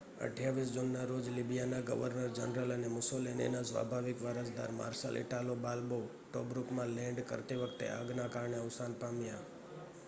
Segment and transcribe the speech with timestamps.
[0.19, 7.25] 28 જૂનના રોજ લિબિયાના ગવર્નર જનરલ અને મુસોલિનીના સ્વાભાવિક વારસદાર માર્શલ ઇટાલો બાલ્બો ટોબ્રુકમાં લૅન્ડ
[7.27, 9.45] કરતી વખતે આગના કારણે અવસાન પામ્યા